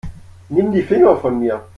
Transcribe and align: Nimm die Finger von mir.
Nimm 0.49 0.71
die 0.71 0.81
Finger 0.81 1.15
von 1.17 1.37
mir. 1.39 1.63